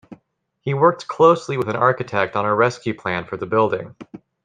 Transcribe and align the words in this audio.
He 0.61 0.73
worked 0.73 1.07
closely 1.07 1.57
with 1.57 1.69
an 1.69 1.75
architect 1.75 2.35
on 2.35 2.43
a 2.43 2.55
rescue 2.55 2.95
plan 2.95 3.23
for 3.25 3.37
the 3.37 3.45
building. 3.45 3.95